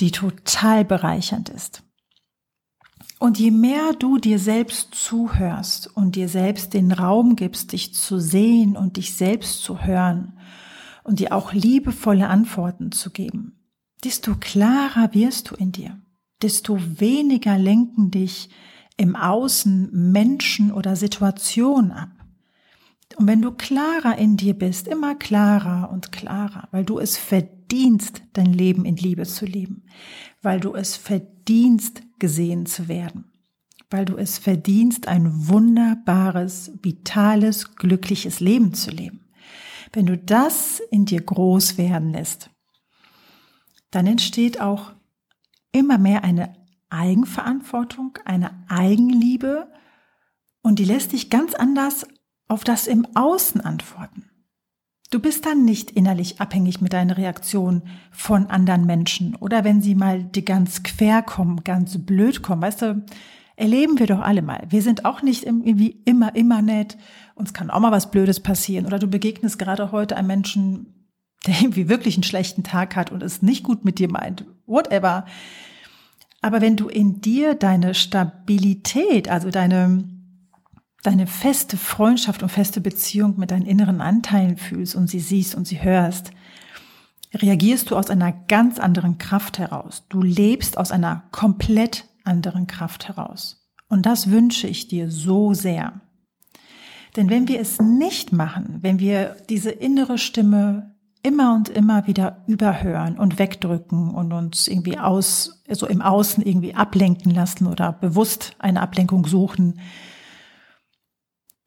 die 0.00 0.10
total 0.10 0.84
bereichernd 0.84 1.48
ist. 1.48 1.82
Und 3.18 3.38
je 3.38 3.50
mehr 3.50 3.94
du 3.98 4.18
dir 4.18 4.38
selbst 4.38 4.94
zuhörst 4.94 5.90
und 5.96 6.14
dir 6.14 6.28
selbst 6.28 6.72
den 6.72 6.92
Raum 6.92 7.34
gibst, 7.34 7.72
dich 7.72 7.94
zu 7.94 8.20
sehen 8.20 8.76
und 8.76 8.96
dich 8.96 9.14
selbst 9.14 9.62
zu 9.62 9.82
hören 9.82 10.34
und 11.08 11.20
dir 11.20 11.32
auch 11.32 11.52
liebevolle 11.52 12.28
Antworten 12.28 12.92
zu 12.92 13.10
geben, 13.10 13.58
desto 14.04 14.36
klarer 14.36 15.12
wirst 15.14 15.50
du 15.50 15.54
in 15.56 15.72
dir, 15.72 16.00
desto 16.42 16.78
weniger 17.00 17.58
lenken 17.58 18.10
dich 18.10 18.50
im 18.96 19.16
Außen 19.16 19.90
Menschen 19.92 20.72
oder 20.72 20.96
Situationen 20.96 21.92
ab 21.92 22.10
und 23.16 23.26
wenn 23.26 23.42
du 23.42 23.52
klarer 23.52 24.16
in 24.18 24.36
dir 24.36 24.54
bist, 24.54 24.86
immer 24.86 25.14
klarer 25.14 25.90
und 25.90 26.12
klarer, 26.12 26.68
weil 26.70 26.84
du 26.84 26.98
es 26.98 27.16
verdienst, 27.16 28.22
dein 28.32 28.52
Leben 28.52 28.84
in 28.84 28.96
Liebe 28.96 29.24
zu 29.24 29.44
leben, 29.44 29.84
weil 30.42 30.60
du 30.60 30.74
es 30.74 30.96
verdienst, 30.96 32.02
gesehen 32.18 32.66
zu 32.66 32.88
werden, 32.88 33.24
weil 33.90 34.04
du 34.04 34.16
es 34.16 34.38
verdienst, 34.38 35.08
ein 35.08 35.48
wunderbares, 35.48 36.72
vitales, 36.82 37.74
glückliches 37.74 38.40
Leben 38.40 38.74
zu 38.74 38.90
leben. 38.90 39.20
Wenn 39.92 40.06
du 40.06 40.16
das 40.18 40.80
in 40.90 41.04
dir 41.04 41.22
groß 41.22 41.78
werden 41.78 42.12
lässt, 42.12 42.50
dann 43.90 44.06
entsteht 44.06 44.60
auch 44.60 44.92
immer 45.72 45.98
mehr 45.98 46.24
eine 46.24 46.54
Eigenverantwortung, 46.90 48.18
eine 48.24 48.64
Eigenliebe 48.68 49.70
und 50.62 50.78
die 50.78 50.84
lässt 50.84 51.12
dich 51.12 51.30
ganz 51.30 51.54
anders 51.54 52.06
auf 52.48 52.64
das 52.64 52.86
im 52.86 53.06
Außen 53.14 53.60
antworten. 53.60 54.30
Du 55.10 55.20
bist 55.20 55.46
dann 55.46 55.64
nicht 55.64 55.90
innerlich 55.90 56.40
abhängig 56.40 56.82
mit 56.82 56.92
deiner 56.92 57.16
Reaktion 57.16 57.82
von 58.10 58.46
anderen 58.48 58.84
Menschen 58.84 59.36
oder 59.36 59.64
wenn 59.64 59.80
sie 59.80 59.94
mal 59.94 60.22
die 60.22 60.44
ganz 60.44 60.82
quer 60.82 61.22
kommen, 61.22 61.64
ganz 61.64 62.04
blöd 62.04 62.42
kommen, 62.42 62.60
weißt 62.60 62.82
du, 62.82 63.06
erleben 63.58 63.98
wir 63.98 64.06
doch 64.06 64.20
alle 64.20 64.40
mal. 64.40 64.66
Wir 64.70 64.82
sind 64.82 65.04
auch 65.04 65.20
nicht 65.20 65.44
irgendwie 65.44 66.00
immer, 66.04 66.34
immer 66.36 66.62
nett. 66.62 66.96
Uns 67.34 67.52
kann 67.52 67.70
auch 67.70 67.80
mal 67.80 67.90
was 67.90 68.10
Blödes 68.10 68.40
passieren 68.40 68.86
oder 68.86 69.00
du 69.00 69.08
begegnest 69.08 69.58
gerade 69.58 69.90
heute 69.90 70.16
einem 70.16 70.28
Menschen, 70.28 71.08
der 71.46 71.60
irgendwie 71.60 71.88
wirklich 71.88 72.14
einen 72.14 72.22
schlechten 72.22 72.62
Tag 72.62 72.94
hat 72.94 73.10
und 73.10 73.22
es 73.22 73.42
nicht 73.42 73.64
gut 73.64 73.84
mit 73.84 73.98
dir 73.98 74.10
meint. 74.10 74.44
Whatever. 74.66 75.24
Aber 76.40 76.60
wenn 76.60 76.76
du 76.76 76.88
in 76.88 77.20
dir 77.20 77.56
deine 77.56 77.94
Stabilität, 77.94 79.28
also 79.28 79.50
deine, 79.50 80.04
deine 81.02 81.26
feste 81.26 81.76
Freundschaft 81.76 82.44
und 82.44 82.50
feste 82.50 82.80
Beziehung 82.80 83.40
mit 83.40 83.50
deinen 83.50 83.66
inneren 83.66 84.00
Anteilen 84.00 84.56
fühlst 84.56 84.94
und 84.94 85.10
sie 85.10 85.20
siehst 85.20 85.56
und 85.56 85.66
sie 85.66 85.82
hörst, 85.82 86.30
reagierst 87.34 87.90
du 87.90 87.96
aus 87.96 88.08
einer 88.08 88.30
ganz 88.30 88.78
anderen 88.78 89.18
Kraft 89.18 89.58
heraus. 89.58 90.04
Du 90.08 90.22
lebst 90.22 90.78
aus 90.78 90.92
einer 90.92 91.24
komplett 91.32 92.07
anderen 92.28 92.66
Kraft 92.66 93.08
heraus. 93.08 93.68
Und 93.88 94.06
das 94.06 94.30
wünsche 94.30 94.68
ich 94.68 94.88
dir 94.88 95.10
so 95.10 95.54
sehr. 95.54 96.00
Denn 97.16 97.30
wenn 97.30 97.48
wir 97.48 97.58
es 97.58 97.80
nicht 97.80 98.32
machen, 98.32 98.78
wenn 98.82 99.00
wir 99.00 99.36
diese 99.48 99.70
innere 99.70 100.18
Stimme 100.18 100.94
immer 101.22 101.54
und 101.54 101.68
immer 101.68 102.06
wieder 102.06 102.44
überhören 102.46 103.18
und 103.18 103.38
wegdrücken 103.38 104.14
und 104.14 104.32
uns 104.32 104.68
irgendwie 104.68 104.98
aus, 104.98 105.62
so 105.68 105.86
im 105.86 106.00
Außen 106.00 106.44
irgendwie 106.44 106.74
ablenken 106.74 107.34
lassen 107.34 107.66
oder 107.66 107.92
bewusst 107.92 108.54
eine 108.58 108.80
Ablenkung 108.80 109.26
suchen, 109.26 109.80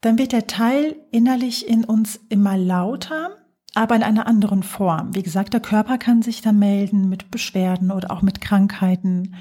dann 0.00 0.18
wird 0.18 0.32
der 0.32 0.46
Teil 0.46 0.96
innerlich 1.12 1.68
in 1.68 1.84
uns 1.84 2.18
immer 2.28 2.56
lauter, 2.56 3.30
aber 3.74 3.94
in 3.94 4.02
einer 4.02 4.26
anderen 4.26 4.62
Form. 4.62 5.14
Wie 5.14 5.22
gesagt, 5.22 5.52
der 5.52 5.60
Körper 5.60 5.96
kann 5.96 6.22
sich 6.22 6.42
dann 6.42 6.58
melden 6.58 7.08
mit 7.08 7.30
Beschwerden 7.30 7.90
oder 7.90 8.10
auch 8.10 8.22
mit 8.22 8.40
Krankheiten. 8.40 9.34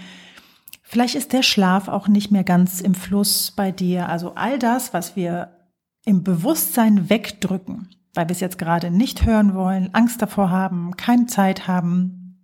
Vielleicht 0.91 1.15
ist 1.15 1.31
der 1.31 1.41
Schlaf 1.41 1.87
auch 1.87 2.09
nicht 2.09 2.31
mehr 2.31 2.43
ganz 2.43 2.81
im 2.81 2.95
Fluss 2.95 3.51
bei 3.51 3.71
dir. 3.71 4.09
Also 4.09 4.35
all 4.35 4.59
das, 4.59 4.93
was 4.93 5.15
wir 5.15 5.55
im 6.03 6.21
Bewusstsein 6.21 7.09
wegdrücken, 7.09 7.95
weil 8.13 8.27
wir 8.27 8.33
es 8.33 8.41
jetzt 8.41 8.57
gerade 8.57 8.91
nicht 8.91 9.25
hören 9.25 9.55
wollen, 9.55 9.93
Angst 9.93 10.21
davor 10.21 10.49
haben, 10.49 10.97
keine 10.97 11.27
Zeit 11.27 11.65
haben, 11.65 12.37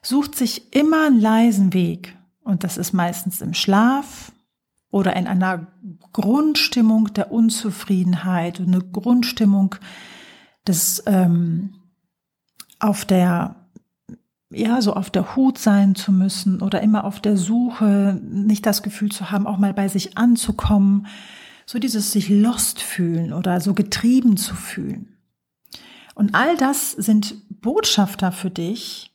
sucht 0.00 0.36
sich 0.36 0.72
immer 0.72 1.08
einen 1.08 1.20
leisen 1.20 1.72
Weg 1.72 2.16
Und 2.44 2.62
das 2.62 2.78
ist 2.78 2.92
meistens 2.92 3.40
im 3.40 3.52
Schlaf 3.52 4.30
oder 4.92 5.16
in 5.16 5.26
einer 5.26 5.66
Grundstimmung 6.12 7.12
der 7.14 7.32
Unzufriedenheit 7.32 8.60
eine 8.60 8.78
Grundstimmung 8.78 9.74
des 10.68 11.02
ähm, 11.06 11.74
auf 12.78 13.04
der 13.04 13.57
ja, 14.50 14.80
so 14.80 14.94
auf 14.94 15.10
der 15.10 15.36
Hut 15.36 15.58
sein 15.58 15.94
zu 15.94 16.10
müssen 16.12 16.62
oder 16.62 16.80
immer 16.80 17.04
auf 17.04 17.20
der 17.20 17.36
Suche, 17.36 18.18
nicht 18.22 18.64
das 18.64 18.82
Gefühl 18.82 19.10
zu 19.10 19.30
haben, 19.30 19.46
auch 19.46 19.58
mal 19.58 19.74
bei 19.74 19.88
sich 19.88 20.16
anzukommen, 20.16 21.06
so 21.66 21.78
dieses 21.78 22.12
sich 22.12 22.30
lost 22.30 22.80
fühlen 22.80 23.32
oder 23.32 23.60
so 23.60 23.74
getrieben 23.74 24.36
zu 24.38 24.54
fühlen. 24.54 25.18
Und 26.14 26.34
all 26.34 26.56
das 26.56 26.92
sind 26.92 27.36
Botschafter 27.60 28.32
für 28.32 28.50
dich, 28.50 29.14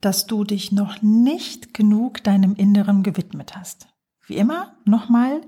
dass 0.00 0.26
du 0.26 0.44
dich 0.44 0.72
noch 0.72 1.02
nicht 1.02 1.74
genug 1.74 2.24
deinem 2.24 2.54
Inneren 2.54 3.02
gewidmet 3.02 3.56
hast. 3.56 3.88
Wie 4.26 4.36
immer, 4.36 4.76
nochmal, 4.84 5.42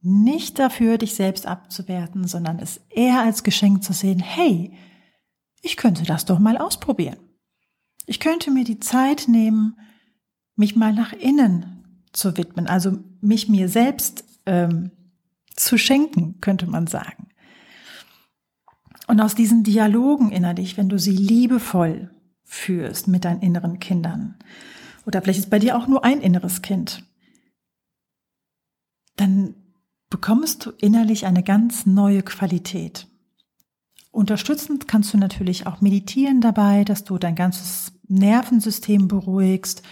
nicht 0.00 0.58
dafür, 0.58 0.98
dich 0.98 1.14
selbst 1.14 1.46
abzuwerten, 1.46 2.26
sondern 2.26 2.58
es 2.58 2.80
eher 2.90 3.20
als 3.20 3.42
Geschenk 3.42 3.82
zu 3.82 3.92
sehen, 3.92 4.20
hey, 4.20 4.72
ich 5.62 5.76
könnte 5.76 6.04
das 6.04 6.24
doch 6.24 6.38
mal 6.38 6.56
ausprobieren. 6.56 7.18
Ich 8.08 8.20
könnte 8.20 8.50
mir 8.50 8.64
die 8.64 8.80
Zeit 8.80 9.28
nehmen, 9.28 9.78
mich 10.56 10.74
mal 10.74 10.94
nach 10.94 11.12
innen 11.12 11.84
zu 12.10 12.38
widmen, 12.38 12.66
also 12.66 12.98
mich 13.20 13.50
mir 13.50 13.68
selbst 13.68 14.24
ähm, 14.46 14.92
zu 15.54 15.76
schenken, 15.76 16.40
könnte 16.40 16.66
man 16.66 16.86
sagen. 16.86 17.28
Und 19.08 19.20
aus 19.20 19.34
diesen 19.34 19.62
Dialogen 19.62 20.30
innerlich, 20.30 20.78
wenn 20.78 20.88
du 20.88 20.98
sie 20.98 21.16
liebevoll 21.16 22.10
führst 22.44 23.08
mit 23.08 23.26
deinen 23.26 23.42
inneren 23.42 23.78
Kindern, 23.78 24.38
oder 25.04 25.20
vielleicht 25.20 25.40
ist 25.40 25.50
bei 25.50 25.58
dir 25.58 25.76
auch 25.76 25.86
nur 25.86 26.02
ein 26.02 26.22
inneres 26.22 26.62
Kind, 26.62 27.04
dann 29.16 29.54
bekommst 30.08 30.64
du 30.64 30.70
innerlich 30.70 31.26
eine 31.26 31.42
ganz 31.42 31.84
neue 31.84 32.22
Qualität. 32.22 33.06
Unterstützend 34.10 34.88
kannst 34.88 35.12
du 35.12 35.18
natürlich 35.18 35.66
auch 35.66 35.80
meditieren 35.80 36.40
dabei, 36.40 36.84
dass 36.84 37.04
du 37.04 37.18
dein 37.18 37.34
ganzes 37.34 37.92
Nervensystem 38.08 39.06
beruhigst 39.06 39.82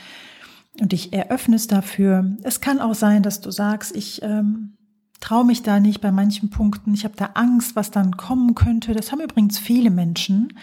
und 0.80 0.92
dich 0.92 1.12
eröffnest 1.12 1.72
dafür. 1.72 2.36
Es 2.42 2.60
kann 2.60 2.80
auch 2.80 2.94
sein, 2.94 3.22
dass 3.22 3.40
du 3.40 3.50
sagst, 3.50 3.94
ich 3.94 4.22
ähm, 4.22 4.76
traue 5.20 5.44
mich 5.44 5.62
da 5.62 5.80
nicht 5.80 6.00
bei 6.00 6.12
manchen 6.12 6.50
Punkten, 6.50 6.94
ich 6.94 7.04
habe 7.04 7.16
da 7.16 7.30
Angst, 7.34 7.76
was 7.76 7.90
dann 7.90 8.16
kommen 8.16 8.54
könnte. 8.54 8.94
Das 8.94 9.12
haben 9.12 9.20
übrigens 9.20 9.58
viele 9.58 9.90
Menschen. 9.90 10.54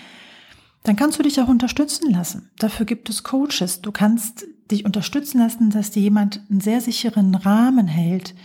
Dann 0.83 0.95
kannst 0.95 1.17
du 1.17 1.23
dich 1.23 1.39
auch 1.39 1.47
unterstützen 1.47 2.11
lassen. 2.11 2.49
Dafür 2.59 2.85
gibt 2.85 3.09
es 3.09 3.23
Coaches. 3.23 3.81
Du 3.81 3.91
kannst 3.91 4.45
dich 4.69 4.85
unterstützen 4.85 5.39
lassen, 5.39 5.69
dass 5.69 5.91
dir 5.91 6.01
jemand 6.01 6.41
einen 6.49 6.59
sehr 6.59 6.81
sicheren 6.81 7.35
Rahmen 7.35 7.87
hält, 7.87 8.35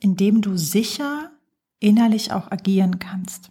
in 0.00 0.16
dem 0.16 0.40
du 0.40 0.56
sicher 0.56 1.30
innerlich 1.80 2.32
auch 2.32 2.50
agieren 2.50 2.98
kannst. 2.98 3.50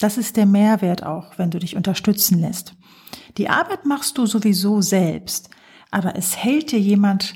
Das 0.00 0.16
ist 0.16 0.36
der 0.36 0.46
Mehrwert 0.46 1.02
auch, 1.04 1.38
wenn 1.38 1.50
du 1.50 1.58
dich 1.58 1.76
unterstützen 1.76 2.38
lässt. 2.38 2.74
Die 3.36 3.48
Arbeit 3.48 3.84
machst 3.84 4.18
du 4.18 4.26
sowieso 4.26 4.80
selbst, 4.80 5.50
aber 5.90 6.16
es 6.16 6.36
hält 6.36 6.72
dir 6.72 6.80
jemand 6.80 7.34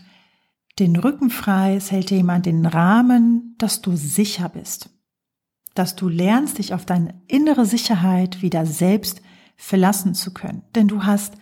den 0.79 0.97
Rücken 0.97 1.31
frei, 1.31 1.77
es 1.77 1.91
hält 1.91 2.11
dir 2.11 2.19
jemand 2.19 2.47
den 2.47 2.67
Rahmen, 2.67 3.55
dass 3.59 3.83
du 3.83 3.97
sicher 3.97 4.49
bist. 4.49 4.91
Dass 5.75 5.97
du 5.97 6.09
lernst, 6.09 6.59
dich 6.59 6.75
auf 6.75 6.87
deine 6.87 7.21
innere 7.29 7.67
Sicherheit 7.67 8.43
wieder 8.43 8.67
selbst 8.67 9.23
verlassen 9.57 10.15
zu 10.15 10.33
können. 10.33 10.63
Denn 10.75 10.89
du 10.89 11.05
hast 11.05 11.35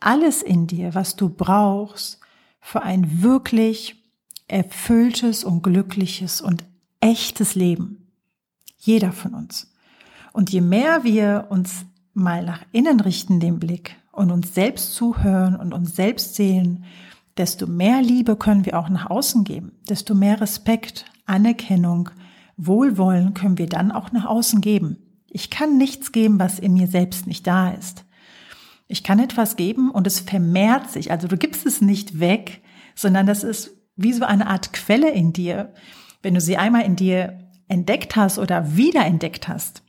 alles 0.00 0.42
in 0.42 0.66
dir, 0.66 0.94
was 0.94 1.16
du 1.16 1.28
brauchst 1.28 2.20
für 2.60 2.82
ein 2.82 3.22
wirklich 3.22 3.96
erfülltes 4.48 5.44
und 5.44 5.62
glückliches 5.62 6.40
und 6.40 6.64
echtes 7.00 7.54
Leben. 7.54 8.12
Jeder 8.76 9.12
von 9.12 9.34
uns. 9.34 9.72
Und 10.32 10.50
je 10.50 10.60
mehr 10.60 11.04
wir 11.04 11.46
uns 11.50 11.84
mal 12.14 12.44
nach 12.44 12.62
innen 12.72 13.00
richten, 13.00 13.40
den 13.40 13.58
Blick, 13.58 13.96
und 14.18 14.32
uns 14.32 14.52
selbst 14.52 14.94
zuhören 14.94 15.54
und 15.54 15.72
uns 15.72 15.94
selbst 15.94 16.34
sehen, 16.34 16.84
desto 17.36 17.68
mehr 17.68 18.02
Liebe 18.02 18.34
können 18.36 18.66
wir 18.66 18.78
auch 18.78 18.88
nach 18.88 19.08
außen 19.08 19.44
geben, 19.44 19.72
desto 19.88 20.14
mehr 20.14 20.40
Respekt, 20.40 21.04
Anerkennung, 21.24 22.10
Wohlwollen 22.56 23.32
können 23.34 23.58
wir 23.58 23.68
dann 23.68 23.92
auch 23.92 24.10
nach 24.10 24.24
außen 24.24 24.60
geben. 24.60 24.96
Ich 25.30 25.50
kann 25.50 25.78
nichts 25.78 26.10
geben, 26.10 26.40
was 26.40 26.58
in 26.58 26.74
mir 26.74 26.88
selbst 26.88 27.28
nicht 27.28 27.46
da 27.46 27.70
ist. 27.70 28.04
Ich 28.88 29.04
kann 29.04 29.20
etwas 29.20 29.54
geben 29.54 29.90
und 29.90 30.06
es 30.06 30.18
vermehrt 30.18 30.90
sich. 30.90 31.12
Also 31.12 31.28
du 31.28 31.36
gibst 31.36 31.64
es 31.64 31.80
nicht 31.80 32.18
weg, 32.18 32.62
sondern 32.96 33.26
das 33.26 33.44
ist 33.44 33.76
wie 33.94 34.12
so 34.12 34.24
eine 34.24 34.48
Art 34.48 34.72
Quelle 34.72 35.10
in 35.10 35.32
dir. 35.32 35.72
Wenn 36.22 36.34
du 36.34 36.40
sie 36.40 36.56
einmal 36.56 36.82
in 36.82 36.96
dir 36.96 37.38
entdeckt 37.68 38.16
hast 38.16 38.38
oder 38.38 38.76
wiederentdeckt 38.76 39.46
hast, 39.46 39.82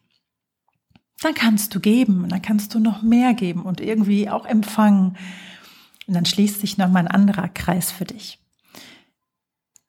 dann 1.22 1.34
kannst 1.34 1.76
du 1.76 1.80
geben 1.80 2.24
und 2.24 2.32
dann 2.32 2.42
kannst 2.42 2.74
du 2.74 2.80
noch 2.80 3.02
mehr 3.02 3.34
geben 3.34 3.64
und 3.64 3.82
irgendwie 3.82 4.30
auch 4.30 4.46
empfangen. 4.46 5.18
Und 6.08 6.14
dann 6.14 6.26
schließt 6.26 6.62
sich 6.62 6.78
nochmal 6.78 7.06
ein 7.06 7.12
anderer 7.12 7.50
Kreis 7.50 7.92
für 7.92 8.06
dich. 8.06 8.40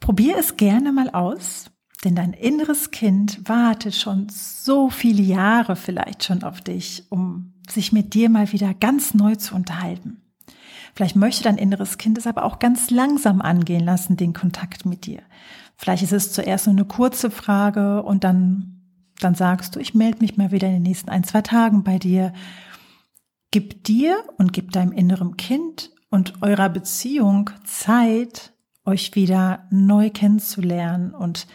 Probier 0.00 0.36
es 0.38 0.56
gerne 0.56 0.92
mal 0.92 1.10
aus, 1.10 1.70
denn 2.04 2.14
dein 2.14 2.32
inneres 2.32 2.90
Kind 2.90 3.48
wartet 3.48 3.94
schon 3.94 4.28
so 4.30 4.90
viele 4.90 5.22
Jahre 5.22 5.76
vielleicht 5.76 6.24
schon 6.24 6.42
auf 6.42 6.60
dich, 6.60 7.04
um 7.10 7.54
sich 7.68 7.92
mit 7.92 8.14
dir 8.14 8.30
mal 8.30 8.50
wieder 8.52 8.74
ganz 8.74 9.14
neu 9.14 9.36
zu 9.36 9.54
unterhalten. 9.54 10.22
Vielleicht 10.94 11.16
möchte 11.16 11.44
dein 11.44 11.58
inneres 11.58 11.98
Kind 11.98 12.18
es 12.18 12.26
aber 12.26 12.44
auch 12.44 12.58
ganz 12.58 12.90
langsam 12.90 13.40
angehen 13.40 13.84
lassen, 13.84 14.16
den 14.16 14.32
Kontakt 14.32 14.86
mit 14.86 15.06
dir. 15.06 15.22
Vielleicht 15.76 16.02
ist 16.02 16.12
es 16.12 16.32
zuerst 16.32 16.66
nur 16.66 16.74
eine 16.74 16.84
kurze 16.84 17.30
Frage 17.30 18.02
und 18.02 18.24
dann 18.24 18.79
dann 19.20 19.34
sagst 19.34 19.76
du, 19.76 19.80
ich 19.80 19.94
melde 19.94 20.18
mich 20.20 20.36
mal 20.36 20.50
wieder 20.50 20.68
in 20.68 20.74
den 20.74 20.82
nächsten 20.82 21.10
ein, 21.10 21.24
zwei 21.24 21.42
Tagen 21.42 21.84
bei 21.84 21.98
dir. 21.98 22.32
Gib 23.50 23.84
dir 23.84 24.16
und 24.38 24.52
gib 24.52 24.72
deinem 24.72 24.92
inneren 24.92 25.36
Kind 25.36 25.90
und 26.10 26.42
eurer 26.42 26.68
Beziehung 26.68 27.50
Zeit, 27.64 28.52
euch 28.84 29.14
wieder 29.14 29.66
neu 29.70 30.10
kennenzulernen 30.10 31.14
und 31.14 31.46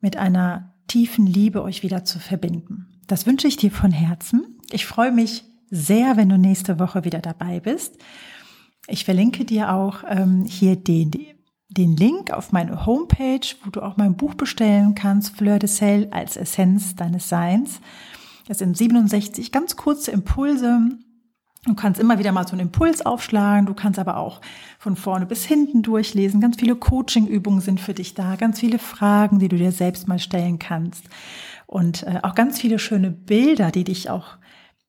mit 0.00 0.16
einer 0.16 0.74
tiefen 0.88 1.26
Liebe 1.26 1.62
euch 1.62 1.82
wieder 1.82 2.04
zu 2.04 2.18
verbinden. 2.18 3.00
Das 3.06 3.26
wünsche 3.26 3.48
ich 3.48 3.56
dir 3.56 3.70
von 3.70 3.90
Herzen. 3.90 4.58
Ich 4.70 4.86
freue 4.86 5.12
mich 5.12 5.44
sehr, 5.70 6.16
wenn 6.16 6.28
du 6.28 6.38
nächste 6.38 6.78
Woche 6.78 7.04
wieder 7.04 7.20
dabei 7.20 7.60
bist. 7.60 7.96
Ich 8.88 9.04
verlinke 9.04 9.44
dir 9.44 9.72
auch 9.72 10.04
ähm, 10.08 10.44
hier 10.44 10.76
den, 10.76 11.10
den 11.74 11.96
Link 11.96 12.30
auf 12.30 12.52
meine 12.52 12.86
Homepage, 12.86 13.46
wo 13.64 13.70
du 13.70 13.80
auch 13.80 13.96
mein 13.96 14.16
Buch 14.16 14.34
bestellen 14.34 14.94
kannst, 14.94 15.36
Fleur 15.36 15.58
de 15.58 15.68
Sel 15.68 16.08
als 16.10 16.36
Essenz 16.36 16.94
deines 16.96 17.28
Seins. 17.28 17.80
Das 18.48 18.58
sind 18.58 18.76
67 18.76 19.52
ganz 19.52 19.76
kurze 19.76 20.10
Impulse. 20.10 20.80
Du 21.64 21.74
kannst 21.74 22.00
immer 22.00 22.18
wieder 22.18 22.32
mal 22.32 22.46
so 22.46 22.52
einen 22.52 22.62
Impuls 22.62 23.06
aufschlagen. 23.06 23.66
Du 23.66 23.74
kannst 23.74 24.00
aber 24.00 24.16
auch 24.16 24.40
von 24.78 24.96
vorne 24.96 25.26
bis 25.26 25.44
hinten 25.44 25.82
durchlesen. 25.82 26.40
Ganz 26.40 26.56
viele 26.58 26.74
Coaching-Übungen 26.74 27.60
sind 27.60 27.80
für 27.80 27.94
dich 27.94 28.14
da. 28.14 28.34
Ganz 28.34 28.58
viele 28.58 28.80
Fragen, 28.80 29.38
die 29.38 29.48
du 29.48 29.56
dir 29.56 29.70
selbst 29.70 30.08
mal 30.08 30.18
stellen 30.18 30.58
kannst. 30.58 31.04
Und 31.66 32.02
äh, 32.02 32.18
auch 32.22 32.34
ganz 32.34 32.60
viele 32.60 32.80
schöne 32.80 33.12
Bilder, 33.12 33.70
die 33.70 33.84
dich 33.84 34.10
auch 34.10 34.38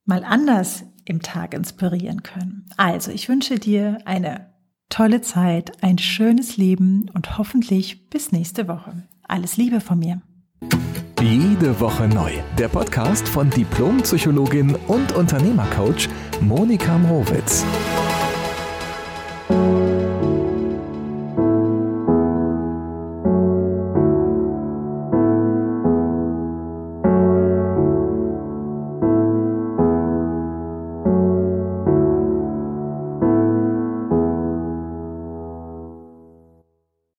mal 0.06 0.24
anders 0.24 0.84
im 1.06 1.22
Tag 1.22 1.54
inspirieren 1.54 2.24
können. 2.24 2.66
Also, 2.76 3.12
ich 3.12 3.30
wünsche 3.30 3.60
dir 3.60 4.00
eine 4.06 4.53
tolle 4.94 5.22
Zeit, 5.22 5.72
ein 5.82 5.98
schönes 5.98 6.58
Leben 6.58 7.10
und 7.16 7.40
hoffentlich 7.40 8.12
bis 8.12 8.32
nächste 8.32 8.68
Woche. 8.68 8.94
Alles 9.28 9.58
Liebe 9.58 9.82
von 9.82 9.98
mir. 9.98 10.22
Jede 11.20 11.80
Woche 11.80 12.08
neu. 12.08 12.32
Der 12.60 12.68
Podcast 12.68 13.28
von 13.28 13.50
Diplompsychologin 13.50 14.76
und 14.88 15.14
Unternehmercoach 15.14 16.10
Monika 16.42 17.00
Mrowitz. 17.00 17.66